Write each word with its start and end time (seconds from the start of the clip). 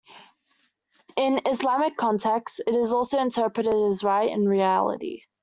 In 1.15 1.41
Islamic 1.45 1.95
contexts, 1.95 2.59
it 2.65 2.73
is 2.75 2.91
also 2.91 3.19
interpreted 3.19 3.71
as 3.71 4.03
right 4.03 4.31
and 4.31 4.49
reality. 4.49 5.21